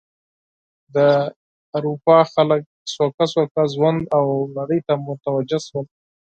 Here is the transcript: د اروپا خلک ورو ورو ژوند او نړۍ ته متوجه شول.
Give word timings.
د 0.95 0.97
اروپا 1.75 2.17
خلک 2.33 2.61
ورو 2.95 3.25
ورو 3.33 3.65
ژوند 3.73 4.01
او 4.17 4.25
نړۍ 4.57 4.79
ته 4.87 4.93
متوجه 5.07 5.59
شول. 5.67 5.85